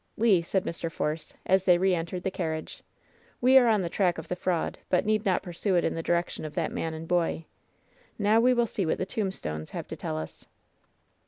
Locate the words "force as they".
0.91-1.77